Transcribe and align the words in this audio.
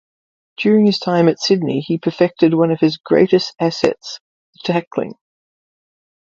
During 0.57 0.87
his 0.87 0.97
time 0.97 1.27
at 1.27 1.39
Sydney 1.39 1.79
he 1.81 1.99
perfected 1.99 2.55
one 2.55 2.71
of 2.71 2.79
his 2.79 2.97
greatest 2.97 3.53
assets, 3.59 4.19
his 4.51 4.61
tackling. 4.63 5.13